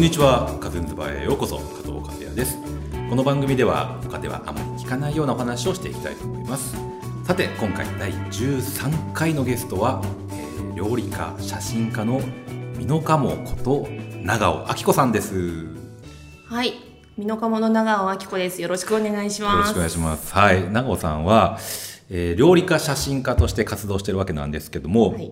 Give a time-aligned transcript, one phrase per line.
[0.00, 0.56] こんにちは。
[0.62, 1.58] カズンズバーへようこそ。
[1.58, 2.56] 加藤和也です。
[3.10, 6.74] この番組では他ではあまり聞かないようなお話をしていきたいと思います。
[7.26, 10.00] さて今回第13回のゲストは、
[10.32, 12.22] えー料理家写真家の
[12.78, 13.88] 美濃加茂こと
[14.24, 15.34] 長尾明子さんです。
[15.36, 15.68] よ
[16.46, 16.72] はい、
[17.18, 18.62] 美濃加茂の長尾明子です。
[18.62, 19.58] よろしくお願いします。
[19.58, 20.32] ろしくお願いします。
[20.32, 20.72] はい。
[20.72, 21.58] 長尾さんは、
[22.08, 25.30] えー料理家写真家として活動しているわけなんですけども、はい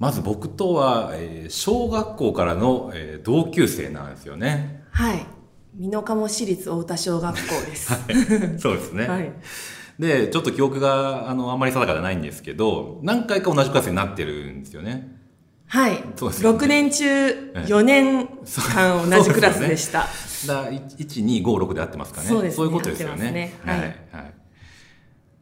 [0.00, 4.82] まず僕とは、えー小学校からの、えー同級生なんですよね。
[4.90, 5.26] はい、
[5.74, 7.92] 美濃加茂市立太田小学校です。
[8.58, 9.32] そうですね、はい、
[9.98, 15.16] でちょっと記憶があのあんまり定かじゃないんですけど何回か同じクラスになってるんですよね。
[15.66, 16.52] はい、そうですよね。
[16.54, 18.26] 六年中四年
[18.74, 20.06] 間同じクラスでした。
[20.46, 22.26] だ1256で合ってますかね。
[22.26, 22.64] そうですね。
[22.64, 23.30] いうことですよね。
[23.30, 23.54] ね。
[23.64, 23.82] は、はいい。
[23.82, 23.88] は
[24.22, 24.34] い、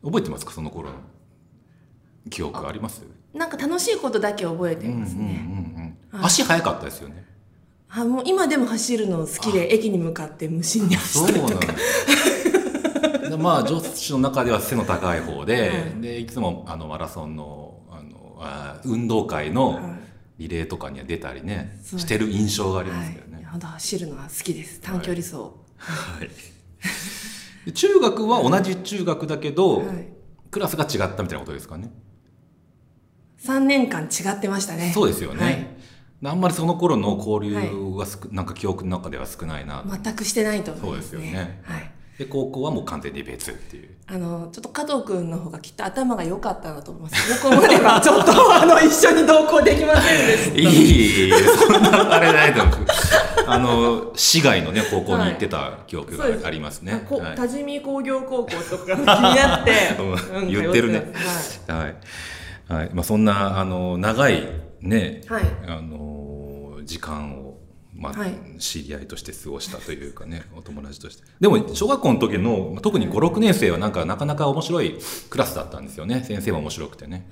[0.05, 0.53] 覚えてますか？
[0.53, 0.95] その頃の
[2.29, 3.03] 記憶あります？
[3.39, 5.97] なんか楽しいことだけ覚えてますうんうんね。
[6.13, 6.25] うんうん。
[6.25, 7.25] 足早かったですよね。
[7.89, 11.67] あ、もう今でも走るの好きで駅に向かって無心に走そうなんったりと
[13.29, 13.37] か。
[13.39, 16.01] まあ女子の中では背の高い方で、はい。
[16.03, 19.83] でいつもあのマラソンのあのあ運動会のはい。
[20.39, 24.81] リレーとかには出たりね、そうしてる印象がありまはいすけどね、、本当走るのは好きです。
[24.81, 25.35] 短距離走。
[25.35, 25.51] は
[26.23, 26.31] い、
[27.67, 30.09] で中学は同じ中学だけど、はい。
[30.53, 31.91] クラスが違ったみたいなことですかね
[33.39, 34.93] 三年間違ってましたね。
[34.95, 35.67] そうですよね、はい。
[36.25, 41.11] あんまりその頃の交流がすく、なんか記憶の中では少ないな、全くしてないと思います、ね。
[41.13, 41.63] そうですよね。
[41.65, 41.91] はい。
[42.19, 43.91] で高校はもう完全に別っていう。
[44.09, 47.41] あの、ちょっと加藤くんの方がきっと頭が良かったなと思います。
[47.41, 50.59] ここまではちょっと、あの、一緒に同行できませんでした。
[50.59, 52.87] いいそんなあれないと思う
[53.47, 57.37] あの市外のね高校に行ってた記憶がありますね、こはい。
[57.37, 59.73] 多治見工業高校とか気になって、
[60.35, 60.49] うん。
[60.49, 61.13] 言ってるね。
[61.69, 61.95] はい、
[62.69, 62.91] はい。
[62.93, 64.47] まあ、そんなあの長い
[64.81, 65.45] ね、はい。
[65.67, 67.59] あの時間を、
[67.95, 68.35] まあはい。
[68.59, 71.25] 知り合いとして過ごしたというかね お友達として。
[71.41, 74.99] でも小学校の時のまあ特に56年生はなんかなかなか面白い
[75.31, 76.23] クラスだったんですよね。
[76.25, 77.29] 先生も面白くてね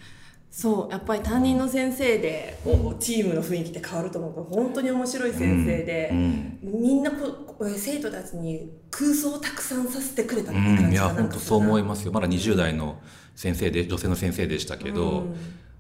[0.56, 6.58] そう、やっぱり担任の先生で、こうチームの雰囲気って変わると思うから、本当に面白い先生で、うん。
[6.62, 12.12] みんなこう生徒たちに空想をたくさんさせてくれたってうん、いや感じがなんか本当そう思いまますよ。
[12.12, 12.98] まだ20代の
[13.34, 15.26] 先生で女性の先生でしたけど、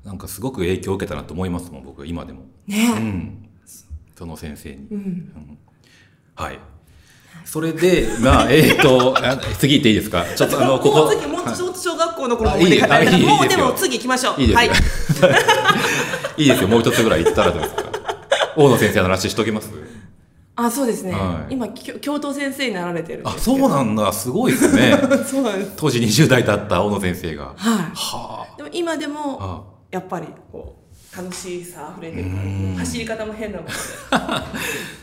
[0.04, 3.48] なんかすごく影響を受けたなと思いますもん僕今でも、うね、ん、
[4.14, 5.58] その先生に、うん、
[6.34, 6.58] はい
[7.44, 10.24] それでまあえっ、と あ次行っていいですか？
[10.34, 11.42] ちょっとあのここもう次もう
[11.76, 14.40] 小学校の頃のあ思い出がいいあいいいいもうでも次行きましょう。
[14.40, 14.66] いいですはい。
[14.68, 14.72] よ、
[16.38, 16.68] い、いですよ。
[16.68, 17.82] もう一つぐらい言ったらどうですか？
[18.56, 19.70] 大野先生の話しときます？
[20.58, 21.52] あそうですね、はい。
[21.54, 24.10] 今教頭先生になられてるあそうなんだ。
[24.12, 24.98] すごいですね。
[25.30, 25.72] そうなんです。
[25.76, 27.44] 当時20代だった大野先生が。
[27.44, 28.54] ははあ。
[28.54, 29.60] いでも今でもあ。
[29.92, 30.85] やっぱりこう
[31.16, 32.30] 楽しさ溢れてる。
[32.30, 32.72] 感うん。
[32.74, 33.72] じ走り方も変なもんで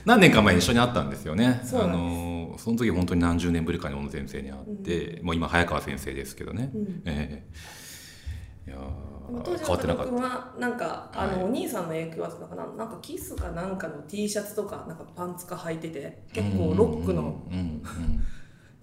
[0.06, 1.62] 何年か前に一緒に会ったんですよね。
[1.64, 1.98] あそうなんです。
[1.98, 7.02] のその時本当に何十年ぶりかに小野先生に会って、もう今早川先生ですけどね、うん。
[7.06, 7.46] え
[8.68, 8.70] え。
[8.70, 8.78] いや
[9.28, 9.36] 変
[9.68, 10.14] わってなかった。
[10.14, 17.44] はなんかあの、はいお兄さんの影響だったのかななんかキスかなんかの T シャツとかなんかパンツか履いてて結構ロックの。
[17.50, 17.84] うんうん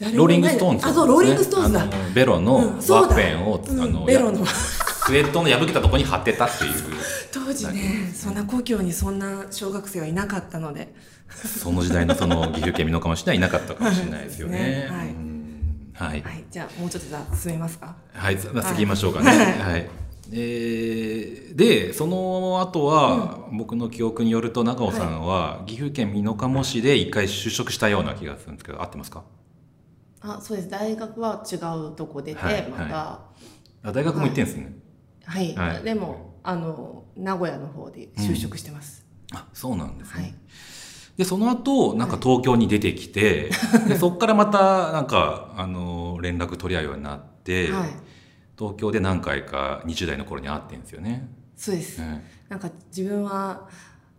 [0.01, 1.87] 誰もローリングストーンズ、あそうローリングストーンズだ。
[2.15, 4.07] ベロのワッペンを、うんあの。
[4.07, 4.39] ベロの。
[4.39, 4.47] や
[5.11, 6.73] スウェットの破けたところに貼ってたっていう。
[7.33, 10.95] 当時ねそんな故郷にそんな小学生はいなかったので。
[11.29, 14.87] その時代のその岐阜県美濃加茂市にはいなかったかもしれないですよね。
[14.91, 15.09] はい。
[15.09, 15.93] うん。
[15.95, 16.23] はい。
[16.23, 16.45] はい。
[16.49, 17.97] じゃあもうちょっとじゃあ進めますか。
[18.13, 19.27] はい、次行きましょうかね。
[19.27, 19.39] はい。
[19.73, 19.91] はい。
[20.33, 29.25] えーで、その後は、僕の記憶によると、長尾さんは、岐阜県美濃加茂市で一回就職したような気がするんですけど、合ってますか？
[30.21, 30.69] あそうです。
[30.71, 33.21] 大学は違うとこ出て、はいまた。
[33.83, 34.73] あ大学も行ってんですね。
[35.31, 35.83] はい、はい。
[35.83, 40.23] でもあの名古屋の方で就職してます、あ、そうなんですね。
[40.23, 40.35] はい。
[41.17, 43.51] で、その後、なんか東京に出てきて、
[43.87, 47.91] でそこからまた、なんか、あの、連絡取り合うようになって、はい。
[48.59, 51.29] 東京で何回か20代の頃に会ってんですよね。
[51.57, 53.69] そうです、はいなんか自分は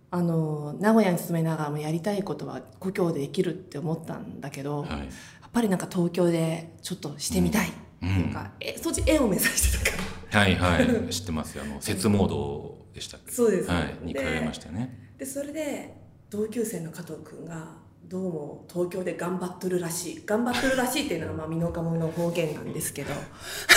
[0.09, 5.09] あの名古屋に勤めながらもやりたいことは故郷でできるって思ったんだけど、やはい。
[5.51, 11.63] っぱりなんか東京でちょっとしてみたいっていうか、えそっち絵を目指してたからはいはい、知ってますよ。
[11.65, 13.31] あの、 節モードでしたっけ？
[13.31, 13.69] そうです。
[13.69, 15.11] はい、に通でいましたね。
[15.17, 15.93] でそれで
[16.29, 17.75] 同級生の加藤君が
[18.05, 20.23] どうも東京で頑張っとるらしい。
[20.25, 23.13] 頑張っとるらしいっていうのは まあ美濃加茂の方言なんですけど。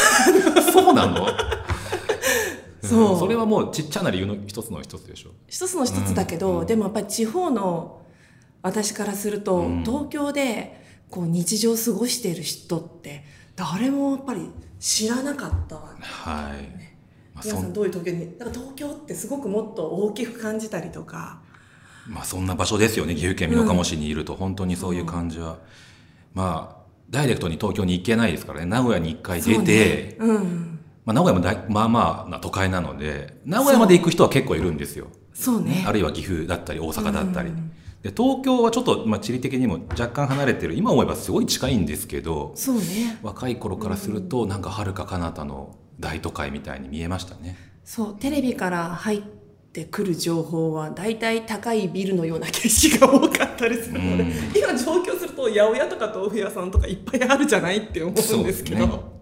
[0.72, 1.26] そうなの？
[2.82, 3.16] そう。
[3.16, 3.18] ん。
[3.18, 5.30] それはもうちっちゃな理由の一つの一つでしょ？
[5.48, 6.66] 一つの一つだけど、うん。
[6.66, 8.02] でもやっぱり地方の
[8.62, 9.84] 私からすると、うん。
[9.84, 10.80] 東京で
[11.10, 13.24] こう日常を過ごしている人って
[13.56, 14.50] 誰もやっぱり
[14.84, 15.96] 知らなかったわ。
[15.98, 16.62] はい。
[17.34, 21.40] まあ、皆さんどういう東京にだから東京ってすごくもっと大きく感じたりとか。
[22.06, 23.14] まあそんな場所ですよね。
[23.14, 24.36] 岐阜県美濃加茂市にいると。
[24.36, 25.56] 本当にそういう感じは、
[26.34, 28.66] まあダイレクトに東京に行けないですからね。
[28.66, 30.16] 名古屋に一回出て、ね。
[30.18, 30.80] うん。
[31.06, 35.06] まあ、名古屋もだいまあまあな都会なので名古屋まで行く人は結構いるんですよ。
[35.32, 35.82] そうね。
[35.86, 37.72] あるいは岐阜だったり大阪だったり、うん
[38.04, 40.74] で東京はちょっと、まあ、地理的にも若干離れてる。
[40.74, 43.18] 今思えばすごい近いんですけどそうね。
[43.22, 47.56] 若い頃からするとなんか遥か彼方の大都会みたいに見えましたね。
[47.82, 49.22] そうテレビから入っ
[49.72, 54.30] てくる情報は大体高いビルのような景色が多かったりするので、うん。
[54.54, 58.14] 今上京すると八百屋とか豆腐屋さんとかいっぱいあるじゃないって思うん
[58.44, 59.14] ですけど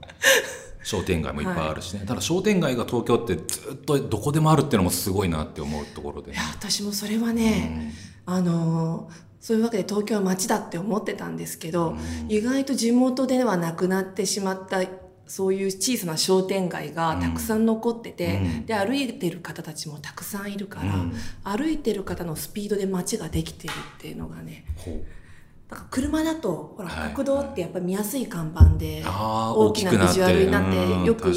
[0.82, 7.92] 商店街もいっぱいあるしね、ただ商店街が東京ってずっとどこでもあるっていうのもすごいなって思うところでいや私もそれはね、
[8.26, 11.96] あのーそういうわけで東京は街だって思ってたんですけど、
[12.28, 14.84] 意外と地元ではなくなってしまった
[15.26, 18.66] そういう小さな商店街がたくさん残ってて、うん。
[18.66, 21.12] で歩いてる方たちもたくさんいるから、うん。
[21.42, 25.04] 歩いてる方のスピードで街ができてるっていうのがねほう
[25.72, 31.32] だから車だとほらはい国道ってやっぱり見やすい看板で大きなビジュアルになってうんよく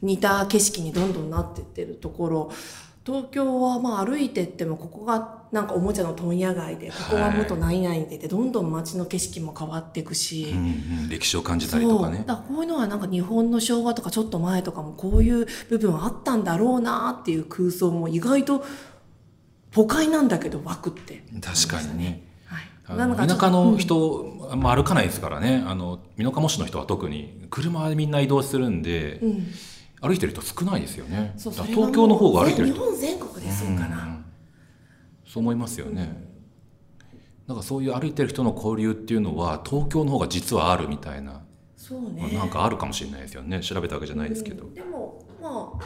[0.00, 2.52] 似た景色にどんどんなってってるところ。
[3.04, 12.22] 東京はまあ歩いてってもここがなんかおもちゃの問屋街でここは元何々でってどんどん街の景色も変わっていくし、うんうん、歴史を感じたりとかね。
[12.26, 18.62] だこういうのはなんか日本の昭和とかちょっと前とかもこういう部分あったんだろうなっていう空想も意外と
[19.70, 21.24] 都会なんだけど湧くって。
[21.40, 22.27] 確かにね
[22.96, 23.78] 田舎のうん。
[23.78, 25.62] 人、あんま歩かないですからね。
[25.66, 29.46] あの美濃加茂市の人は特に車でみんな移動するんで、うん。
[30.00, 31.34] 歩いてる人少ないですよね。
[31.36, 32.74] 東京の方が歩いてる人。
[32.76, 34.24] 日本全国でそうかな、ん。
[35.26, 36.24] そう思いますよね、
[37.48, 41.42] なんかそういう歩いてる人の交流っていうのは東京の方が実はあるみたいな、
[41.76, 43.60] そうまあねなんかあるかもしれないですよね。
[43.60, 44.74] 調べたわけじゃないですけど、うん。
[44.74, 45.84] でもまあ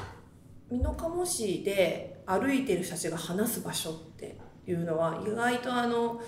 [0.70, 6.20] 美濃加茂市で歩いてる人たちが話す場所っていうのは意外とあの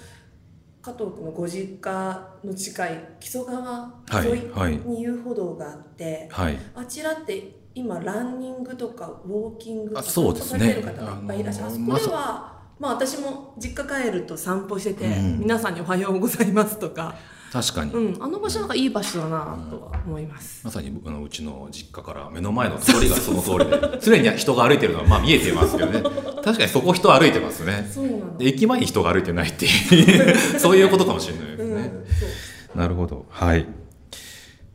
[0.84, 3.90] 加藤君のご実家の近い木曽川
[4.22, 4.74] 沿はい。
[4.74, 6.58] いに遊歩道があって、はい。
[6.74, 10.60] あちらって今ランニングとかウォーキングとあかそうですね。
[10.60, 15.38] されてる方がいっぱいいらっしゃる、あのあそこでは、まあ私も実家帰ると散歩してて、うん。
[15.40, 17.14] 皆さんにおはようございますとか、
[17.54, 20.64] 確かに、うん、あの場所なんかいい場所だなとは思います。
[20.64, 26.02] まさにあのうちの実家から目の前の通りがその通りで 常に人が歩いてるのはまあ見えてますけどね。
[26.42, 27.88] 確かにそこ人歩いてますね。
[27.94, 28.38] そうなの。
[28.38, 32.26] で駅前に人が歩いてないっていう そういうことかもしれないですうん、ね、そ
[32.74, 32.76] う。
[32.76, 33.24] なるほど。
[33.30, 33.66] はい。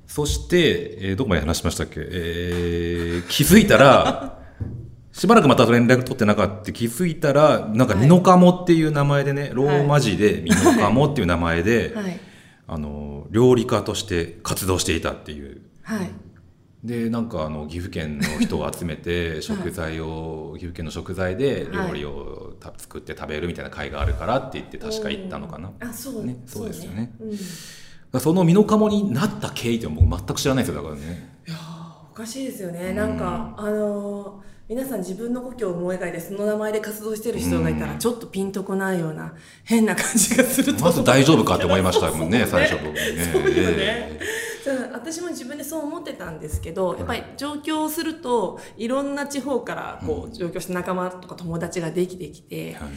[0.07, 4.39] そして、えーどこまで話しましたっけ、えー気づいたら
[5.11, 6.71] しばらくまた連絡取ってなかった。
[6.71, 8.03] 気づいたらなんかはい。
[8.03, 12.19] 美濃加茂っていう名前でね、ローマ字で美濃加茂っていう名前で、はい。
[12.69, 15.61] あの料理家として活動していたっていう。
[15.81, 16.11] はい。
[16.83, 26.25] でなんかあの岐阜県の人を集めて 食材を、岐阜県の食材で料理をた作って食べるみたいな会があるからって言って確か行ったのかな、あ、そう。
[26.25, 27.11] ねそうですよね。
[27.19, 27.37] うん、い
[28.19, 31.29] その美濃加茂になった経緯って僕全く知らないですよだからね。
[31.47, 32.93] やーおかしいですよね。
[32.93, 37.97] なんか、あのー皆さん自分の故郷を思い描いてその名前で活動してる人がいたらうん。
[37.97, 39.33] ちょっとピンとこないような
[39.63, 43.01] 変な感じがするとまず大丈夫かって思いましたもんねそう最初僕ね。
[43.33, 43.53] そうよね。
[43.79, 44.19] え
[44.63, 52.89] そう私も自分でそう思ってたんですけどやっぱり上京するといろんな地方からこう上京した仲間とか友達ができてきてえ、はい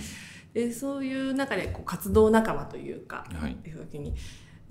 [0.52, 4.14] でそういう中でこう活動仲間というか、はいっていう時に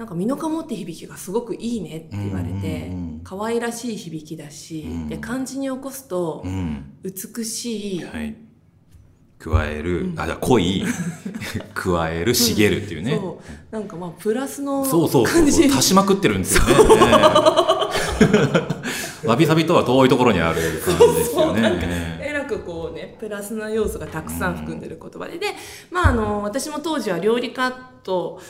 [0.02, 5.08] なんか「美濃加茂って響きがすごくいいね」って言われて、うんうんうん可愛らしい響きだし、うん。
[5.08, 8.36] で漢字に起こすとうん美しい、はい。
[9.38, 10.20] 加える、うん。
[10.20, 10.84] あじゃあ濃い
[11.76, 13.40] 加える茂るっていうね、そ
[13.72, 13.76] う。
[13.76, 16.74] なんかまあプラスのそうそうそう足しまくってるんですよね。
[19.24, 22.20] わびさびとは遠いところにある感じですよそうなんかね。
[22.24, 25.46] えらくこうねプラスな要素がたくさん含んでる言葉で、で
[25.92, 28.42] まああの私も当時は料理家と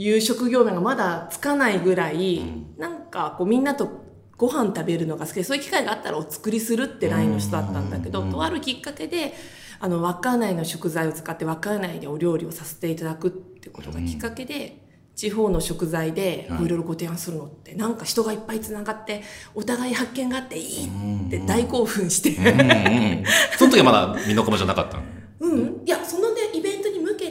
[0.00, 2.40] いう職業名がまだつかないぐらい、
[2.78, 9.34] なんかこうみんなとご飯食べるのが好きでそういう機会があったらお作りするってラインの人だったんだけど、うんとあるきっかけで
[9.80, 14.84] あの稚内の食材を使って稚内でお料理をさせていただくってことがきっかけで。
[15.18, 16.68] 地方の食材でい。
[16.68, 20.86] ろいろご提案するのって、なんか人がいっぱいつながってお互い発見があっていい
[21.26, 22.74] って大興奮して、うんうんう
[23.22, 23.24] ん。
[23.58, 25.02] その時はまだ美濃加茂じゃなかったの？
[25.40, 26.77] うん、いやそのねイベン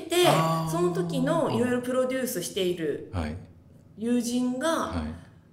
[0.09, 0.15] て
[0.71, 3.35] その時のいろいろプロデュースしているはい。
[3.97, 5.05] 友人が、はい。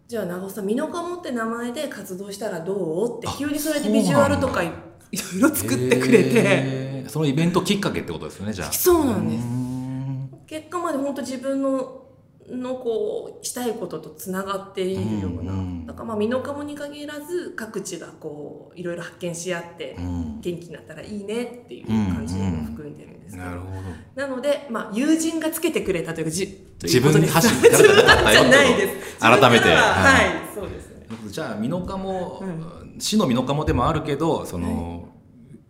[0.06, 3.18] じゃあ長尾さん美濃加茂って名前で活動したらどう？
[3.18, 7.08] ってあ急にそれでビジュアルとかいいろいろ作ってくれて、へー。
[7.08, 8.72] そのイベントきっかけってことですよねじゃあ。
[8.72, 9.44] そうなんです。
[9.44, 10.30] ん。
[10.46, 12.03] 結果まで本当自分の
[12.50, 20.34] のこうしたいこととつながっているような、うんうんだからまあ美濃加茂に限らず各地がこういろいろ発見し合ってうん。
[20.40, 23.82] 元気になったらいいねっていう感じのも含んでるんですけど、なるほど。
[24.14, 29.20] なので、まあ、友人がつけてくれたというかじ自分で走って自分からじゃないです。
[29.20, 29.68] 改めて。
[29.70, 30.28] ははい。
[30.28, 31.06] はいそうですね。
[31.28, 35.08] じゃあ美濃加茂、う市の美濃加茂でもあるけどその、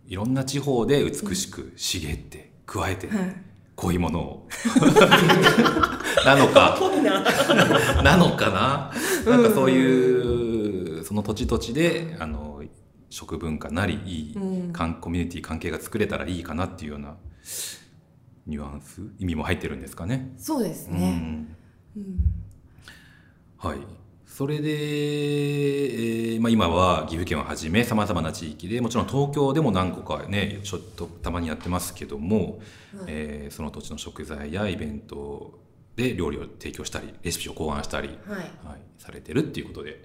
[0.07, 3.35] い、ろんな地方で美しく茂って加えて、はい
[3.75, 4.44] こういうものを
[6.25, 6.77] なのか。
[7.03, 7.21] な。
[8.03, 8.91] なのかな。
[9.31, 12.63] なんかそういうその土地土地であの
[13.09, 14.73] 食文化なりいい、うん。
[14.73, 17.15] コミュニティ関係が作れたらいいかなっていうような
[18.47, 19.01] ニュアンス？
[19.19, 20.33] 意味も入ってるんですかね。
[20.37, 21.55] そうですうね、ん。
[21.95, 22.33] うん。
[23.57, 23.77] はい、
[24.27, 32.59] それで、えーまあ、今は岐阜県をはじめさまざまな地域でもちろん東京でも何個かねちょっとたまにやってますけども、
[32.97, 33.05] はい。
[33.07, 35.59] えーその土地の食材やイベント
[35.95, 38.39] で料理を提供したりレシピを考案したり、はい。
[38.39, 38.49] はい、
[38.97, 40.01] されてるっていうことで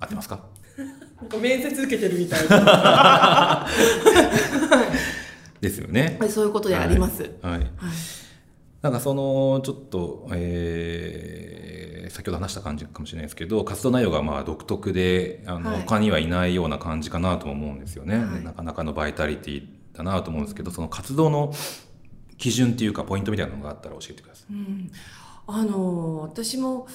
[0.00, 0.40] 合ってますか？
[1.20, 3.66] なんか面接受けてるみたいな。
[5.60, 6.16] ですよね。
[6.20, 6.30] はい。
[6.30, 7.70] そういうことであります、はい、はい。
[8.80, 11.67] なんかそのちょっと、えー
[12.10, 15.80] 先ほど話した感じかもしれないですけど活動内容がまあ独特であの、はい。
[15.82, 18.44] 他にはいないような感じかなとも思うんですよね、はい。
[18.44, 21.52] なかなかのバイタリティだなと思うんですけどその活動の
[22.36, 24.52] 基準っていうかポイントみたいなのがあったら教えてください。
[24.52, 24.90] うん、
[25.46, 26.86] あの私も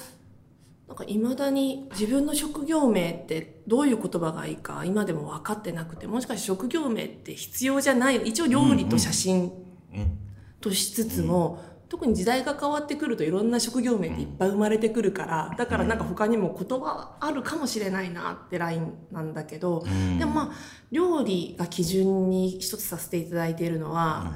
[0.87, 9.51] なんか未だに自分の職業名ってどういう言葉がいいか今でも分かってなくてもしかして職業名って必要じゃない一応料理と写真
[9.93, 10.19] うん
[10.63, 11.61] としつつも、
[11.93, 20.17] 特に時代が変わってくるといろんな職業名っていっぱい生まれてくるからだからなんか他にも言葉あるかもしれないなってラインなんだけど、うん。
[20.17, 20.51] でもまあ
[20.91, 24.33] 料理が基準に一つさせていただいているのは、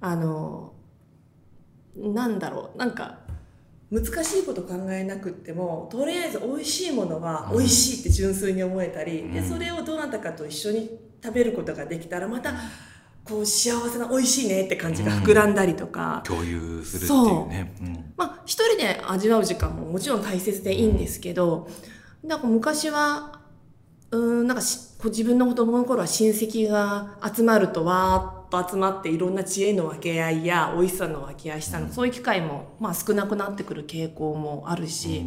[0.00, 0.72] あの
[1.98, 3.18] なんだろうなんか
[3.90, 9.32] 難しいこと考えなくってもとりあえず美味しいものは美味しいって純粋に思えたり、うん。
[9.34, 12.54] でそれをどなたかと一緒に食べることができたらまた
[13.28, 17.74] こう幸せな美味しいねって感じが膨らんだりとか、共有するっていうね。
[17.80, 17.84] う。
[17.84, 18.12] ん。
[18.16, 21.68] まあ一人で味わう時間ももちろん大切でいいんですけど、
[22.22, 23.40] なんか昔は
[24.10, 35.26] うーんなんかしこう自分の子供の頃は親戚が集まるとわーっと集まっていろんな知恵の分け合いや美味しさの分け合いしたの、そういう機会もまあ少なくなってくる傾向もあるし、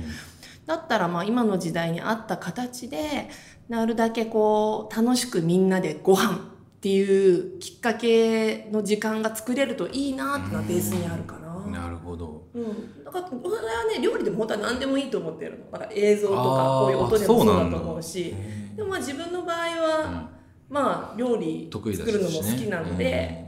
[0.65, 3.29] だったらまあ今の時代に合った形で
[3.67, 6.48] なるだけこう楽しくみんなでご飯
[6.79, 11.49] っていうきっかけの時間が作れるといいなっていうのはベースにあるかな。
[11.81, 12.47] なるほど。
[12.53, 15.71] うん、だからそれはね料理でも本当は何でもいいと思ってるの。
[15.71, 18.33] だから映像とかこういう音でもそうだと思うし。
[18.35, 20.29] へーでもまあ自分の場合は、
[20.69, 23.45] まあ料理作るのも好きなので、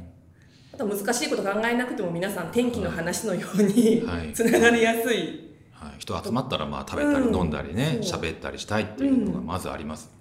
[0.74, 4.34] あと難しいこと考えなくても皆さん天気の話のように、はい。
[4.34, 5.52] つながりやすい。
[5.72, 7.36] はい、人集まったらまあ食べたりうん。
[7.36, 8.22] 飲んだりねそう。
[8.22, 10.12] 喋、ったりしたいっていうのがまずあります。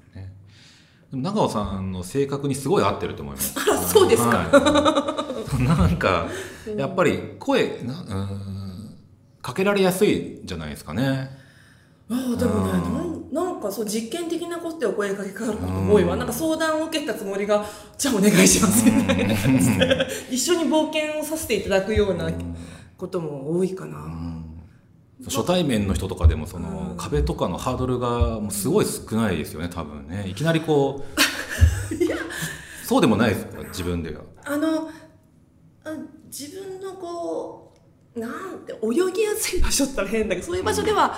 [1.11, 3.59] でも長尾さんの性格にすごい合ってると思います。
[3.59, 4.39] あらそうですか。
[4.39, 5.63] はい。
[5.65, 6.29] なんか
[6.77, 8.97] やっぱり声なうーん
[9.43, 11.31] かけられやすいじゃないですかね。
[12.09, 17.65] ああでもねうなんなんかそう実験的なことでお声かけかかること多いわ、なんか相談を受けたつもりが
[17.97, 19.37] じゃあお願いしますみたいな。
[19.37, 22.31] 感じで一緒に冒険をさせていただくような
[22.97, 24.40] ことも多いかな。
[25.25, 31.21] 初対面の人とかでもそのうん壁とかのハードルがもうすごい少ないですよね多分ねいきなりこう
[32.87, 34.23] そうでもないですか自分では。
[34.45, 34.91] あの
[35.85, 35.95] あ
[36.27, 37.75] 自分のこ
[38.17, 41.17] うなんて泳ぎやすい場所ったら変だけどそういう場所では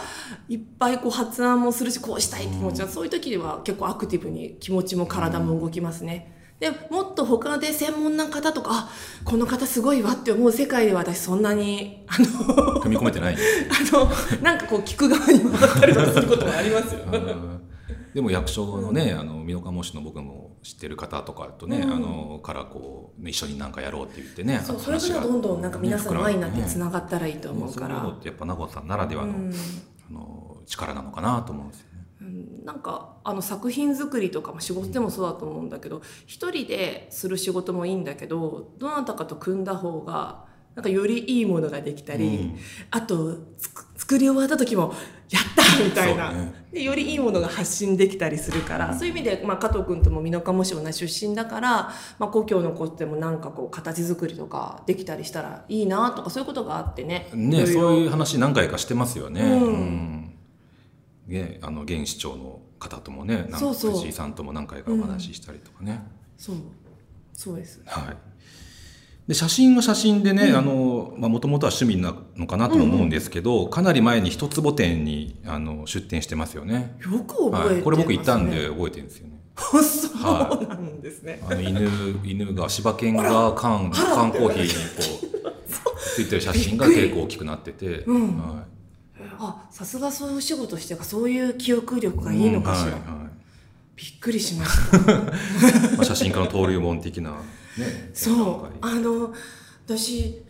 [0.49, 6.42] いっぱいこう発案もするしこうしたいって気持ちは、そういう時には結構アクティブに気持ちも体も動きますね。
[6.63, 8.89] でもっと他で専門な方とかあ
[9.25, 13.35] この方すごいわって思う世界では私そんなにあの踏み込めてない。
[13.69, 14.09] あの
[14.43, 17.01] なんかこう聞く側に回ったりとかすることもありますよ。
[17.13, 17.59] うん
[18.15, 27.97] でも役所のね、あの美濃加茂市の僕も知ってる方とかとね、うんあのからこう一緒になんかやろうって言ってねそうそれからどんどんなんか皆さんの愛になってつながったらいいと思うから。
[27.97, 29.55] そういうのってやっぱ名古屋さんならではの,、うん
[30.11, 31.89] あの力なのかなと思うんですよね。
[31.89, 31.92] うん
[32.65, 42.59] なんかあの作品作りとかも仕事でもそうだと思うんだけど一人でする仕事もいいんだけどどなたかと組んだ方がなんかよりいいものができたり、うん。
[42.91, 44.95] あとつく作り終わった時も
[45.29, 46.65] 「やった!」みたいな、ね。
[46.73, 57.29] でよりいいものが発信できたりするから、そういう意味で、まあ、加藤君とも美濃加茂市同じ出身だから、まあ、故郷の子ってもなんかこう形作りとかできたりしたらいいなとかそういうことがあってね。
[57.35, 59.43] ねそういう話何回かしてますよね。
[59.43, 59.73] うん。
[59.75, 60.22] ん
[61.33, 63.93] ねあの現市長の方ともねなんかそうそう。
[63.93, 66.03] 藤井さんとも何回かお話ししたりとかね。
[66.37, 66.57] そう。
[67.33, 67.81] そうです。
[67.87, 68.17] はい。
[69.27, 70.57] で写真は写真でね、うん。
[70.57, 76.97] あのまあもともとは趣味なのかなとも思うんですけど、かなり前に一坪店にあの出店してますよね。
[77.01, 79.33] よく覚えてますね、はい、これ僕行ったんで覚えてるんですよね。
[79.55, 81.89] そうなんですね、あの犬
[82.25, 84.71] 犬が柴犬が缶缶コーヒーに
[85.23, 88.39] こうついてる写真が結構大きくなってて、うん。
[88.39, 88.65] は
[89.43, 93.33] あさすがそういうお仕事してるからそういう記憶力いがいいのかしら、うんはいはい。
[93.97, 94.99] びっくりしました。
[95.97, 99.33] まあ、写真家の登竜門的なね そうああの
[99.87, 100.43] 私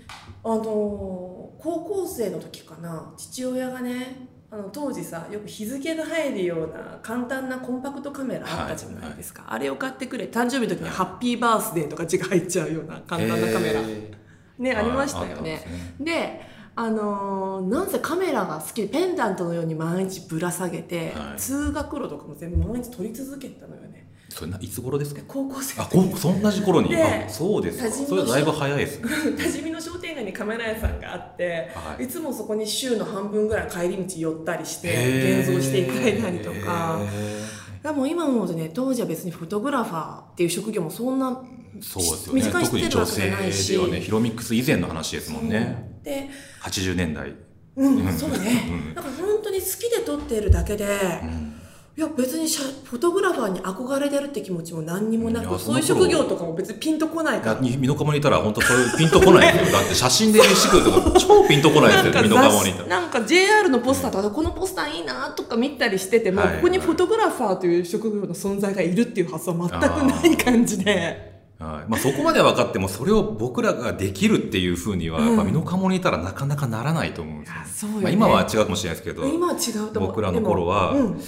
[0.44, 14.10] あの高校生の時かな父親がねあの当時さよく日付が入るような簡単なコンパクトカメラあったじゃないですか、あれを買ってくれ誕生日の時に「ハッピーバースデー」とか字が入っちゃうような簡単なカメラ、へ
[14.58, 15.64] ねーありましたよね。
[15.98, 21.40] であのーなんせカメラが好きでペンダントのように毎日ぶら下げて、はい。
[21.40, 24.08] 通学路とかも全部毎日撮り続けてたのよね。
[24.30, 25.20] それないつ頃ですか？
[25.28, 26.88] 高校生あこそんな時頃に、
[27.28, 27.90] そうですか。
[27.90, 29.08] それだいぶ早いですね。
[29.36, 32.04] 多治見の商店街にカメラ屋さんがあって、はい。
[32.04, 36.98] い、つもそこに週の半分ぐらい帰り道寄ったりして現像していただいたりとか。
[37.02, 41.34] へでも今思うとね当時は別にフォトグラファーっていう職業もそんなー
[41.82, 42.40] そうですよね。
[42.40, 43.64] 短い特に女知ってるわけじゃないし。
[43.64, 46.28] 性ではねヒロミックス以前の話ですもんねで
[46.62, 47.34] 80年代、
[47.76, 48.12] うん、うん。
[48.12, 48.94] そうね、うん。
[48.94, 50.84] だから本当に好きで撮っているだけで、
[51.22, 51.58] うん。
[51.94, 57.60] いや別に写フォトグラファーに憧れてるって気持ちも何にもないくやそういう職業とかも別にピンとこないから。
[57.60, 62.88] いやに美濃加茂にいたら本当そういうピンとこないですよだって写真で飯食うとか超ピンとこないですよ美濃加茂にいたら。
[62.88, 66.56] なんか JR のポスターとかでこのポスターいいなとか見たりしてても、はい。
[66.56, 71.31] ここにフォトグラファーという職業の存在がいるっていう発想は全くない感じで
[71.62, 71.84] はい。
[71.88, 75.28] まあ、そこまでは分かってもそれを僕らができるっていうふうには、うん。
[75.28, 78.02] やっぱ美濃加茂にいたらなかなかならないと思うんですよ、そうよね。
[78.02, 80.10] まあ、今は違うかもしれないですけど今は違うと思う。
[80.10, 81.20] 僕らの頃はうん、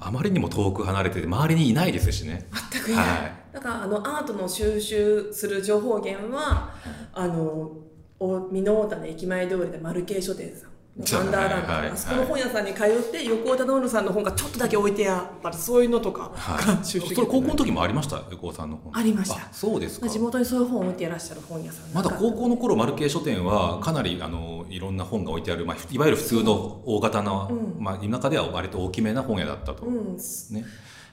[0.00, 2.48] あまりにも遠く離れてて周りにいないですしね。
[2.72, 3.32] 全くいない、はい。
[3.52, 6.74] だからあのアートの収集する情報源は
[7.12, 7.72] あの
[8.18, 10.71] お美濃太田の駅前通りで丸系書店さん
[11.04, 16.84] そうアンダーランド、はいはいあそこの本屋さんに通って横尾忠則さんの本がちょっとだけ置いてあったりそういうのとかはい。
[16.84, 18.22] それ高校の時もありました？
[18.30, 18.94] 横尾さんの本。
[18.94, 19.36] ありました。
[19.36, 20.08] あそうですか。
[20.08, 27.76] 地元にそういう本を置いていらっしゃる本屋さんまだ高校の頃丸系書店はかなりあのいろんな本が置いてある、まあ、いわゆる普通の大型な、うん。
[27.78, 30.16] まあ、田舎では割と大きめな本屋だったと、うん。
[30.16, 30.64] ね、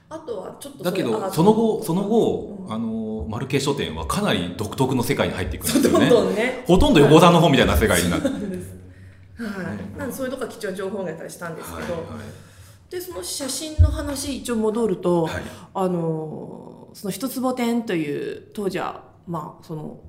[0.10, 2.74] あとはちょっとだけどその後その後、うん。
[2.74, 6.36] あの丸系書店はかなり独特の世界に入っていくんですよね。
[6.36, 6.64] ね。
[6.68, 8.28] ほとんど横尾さんの本みたいな世界になって
[9.46, 12.04] はい、なんでそういうとこが貴重な情報がやったりしたんですけど、はい
[12.90, 15.44] でその写真の話一応戻ると、はい。
[15.74, 20.00] あのその一坪店という当時はまあその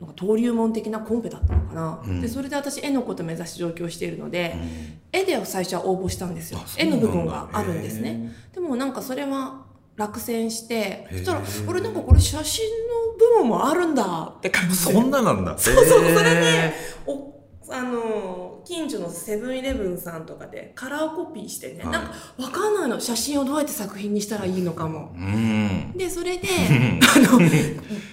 [0.00, 2.20] なんか登竜門的なコンペだったのかな、うん。
[2.20, 5.00] でそれで私絵のことを目指して上京しているので、うん。
[5.12, 6.60] 絵で最初は応募したんですよ。
[6.76, 8.32] 絵の部分があるんですね。
[8.52, 9.64] でもなんかそれは
[9.96, 14.92] 落選してそしたら俺なんかこれ写真の部分もあるんだって感じで。
[14.92, 15.56] そんななんだ。
[15.58, 16.74] そうそうそれでへ
[17.06, 17.34] お
[17.70, 21.92] あの近所のセブンイレブンさんとかでカラーコピーしてね、はい。
[21.92, 25.12] なんか分かんないの写真をどうやって作品にしたらいいのかも。
[25.14, 25.92] ーうん。
[25.96, 27.40] でそれでん あの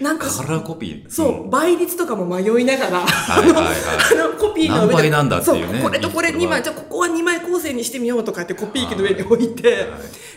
[0.01, 1.09] なんかカラーコピー？
[1.09, 9.85] そう倍率とかも迷いながらあのコピーの上で何倍なんだっていうねそこれとこれ2枚じゃあここは2枚構成にしてみようとかってコピー機の上に置いて、はい。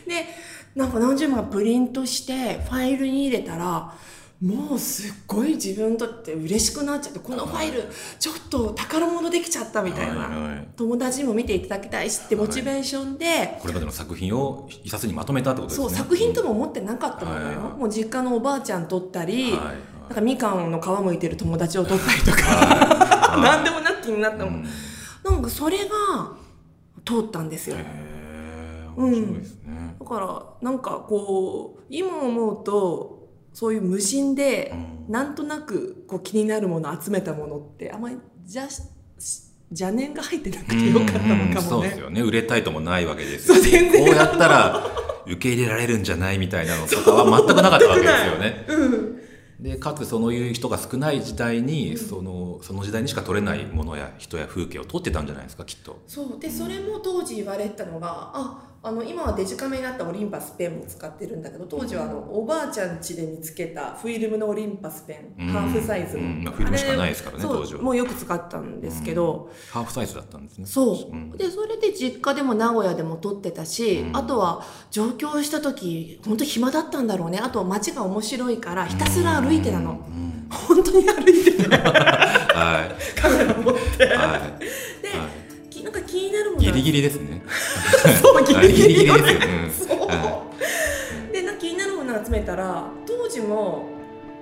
[0.08, 0.26] で
[0.74, 3.92] なんか何十枚プリントしてファイルに入れたら
[4.42, 7.84] もうすっごい自分にとって嬉しくなっちゃってこのファイル
[8.18, 10.68] ちょっと宝物できちゃったみたいな、はいはい。
[10.76, 15.88] 友達にも見ていただきたいしってモチベーションで、これまでの作品を一冊にまとめたってことですね。
[15.88, 17.56] そう作品とも思ってなかったのよ、はいはい。
[17.80, 19.60] もう実家のおばあちゃん撮ったり、はいはい。
[20.04, 23.40] なんかみかんの皮むいてる友達を撮ったりとか、はい。
[23.44, 24.64] 何でもなく気になったの、うん。
[25.22, 26.32] なんかそれが
[27.04, 27.76] 通ったんですよ、
[28.96, 33.19] 面白いですね、だからなんかこう今思うと
[33.52, 34.72] そういう無心で
[35.06, 35.12] うん。
[35.12, 38.68] なんとなくこう気になるもの集めたものってあんまりじゃ
[39.70, 41.98] 邪念が入ってなくてよかったのかうんうんもねそうです。
[42.00, 42.20] よね。
[42.22, 43.54] 売れたいともないわけですよ。
[43.54, 44.04] そう全然。
[44.04, 44.86] こうやったら
[45.26, 48.66] 受け入れられるんじゃないみたいなのとかは全くなかったわけですよね。
[48.68, 49.20] うん。
[49.60, 56.00] でかつそういう人が少ない時代にそのその時代にしか撮れないものや人や風景を撮ってたんじゃないですかきっと。
[56.06, 56.40] そう。
[56.40, 65.52] でそれも当時言われてたのがああの今はデジカメになったオリンパスペンも使ってるんだけど当時はあのおばあちゃん家で見つけたフィルムのオリンパスペン、うん。
[65.52, 66.44] ハーフサイズの、うん。
[66.44, 67.82] まあフィルムしかないですからね当時は。
[67.82, 70.66] もうよく使ったんですけど、ハーフサイズだったんですね。
[70.66, 71.32] そう、ん。
[71.32, 74.16] でそれで実家でも名古屋でも撮ってたし、うん。
[74.16, 77.38] あとは上京した時本当暇だったんだろうね。
[77.38, 79.96] あと街が面白いからひたすら歩いてたの、うん。
[79.96, 80.48] うん。
[80.48, 83.00] 本当に歩いてて はい。
[83.20, 84.06] カメラ持って。
[84.14, 84.68] はで、い
[86.72, 87.42] ギリギリですね。
[88.20, 89.16] そうギリギリよ。
[89.18, 89.34] ね
[89.66, 90.08] ですよ。
[91.32, 93.88] でな気になるものを集めたら当時も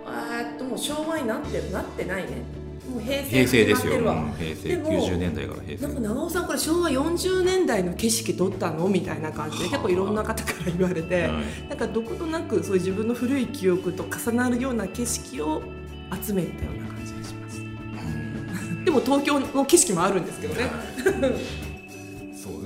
[0.07, 2.43] えーっともう昭和になっってるなってないね。
[2.89, 5.87] もう平成平成ですよ、平成でも90年代から平成。
[5.87, 8.89] なんか長尾さんこれ昭和40年代の景色撮ったの？
[8.89, 11.33] みたいな感じで結構いろんな方から言われて、はい。
[11.69, 15.63] なんかどことなくそういう自分の古い記憶と重なるような景色を
[16.25, 17.63] 集めたような感じがします。
[18.85, 20.71] でも東京の景色もあるんですけどね、
[21.05, 21.35] そう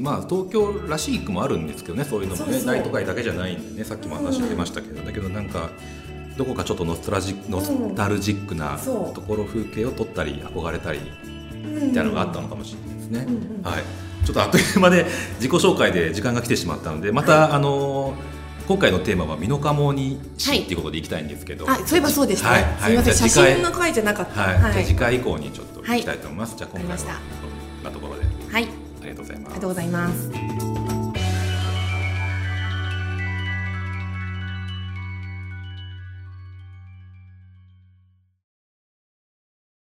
[0.00, 5.70] まあ東京らしい区もあるんですけどねそういうのもね大都会だけじゃないんでねさっきも話してましたけど、だけどなんか
[6.36, 11.00] どこかちょっとノスタルジノスタルジックなところ風景を撮ったり憧れたり
[11.52, 13.26] みみたいなのがあったのかもしれないですね。
[13.28, 13.82] うんうんはい。
[14.24, 15.04] ちょっとあっという間で
[15.36, 18.14] 自己紹介で時間が来てしまったのでまた、あの
[18.68, 24.40] 今回のテーマは美濃加茂に市はいっていうことでいきたいんですけど、あそういえばそうでしたね、はいすみません写じゃあ次回真の回じゃなかった。
[24.40, 26.56] はい、じゃあ次回以降にちょっと聞きたいと思います。
[26.56, 27.04] じゃあ今回はこ
[27.82, 28.22] んなところで。
[28.52, 28.68] はい、
[29.34, 30.41] ありがとうございます。